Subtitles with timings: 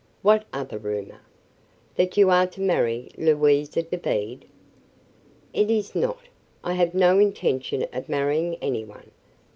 [0.23, 1.19] "What other rumor?"
[1.95, 4.45] "That you are to marry Louisa Dobede."
[5.53, 6.21] "It is not.
[6.63, 9.11] I have no intention of marrying any one.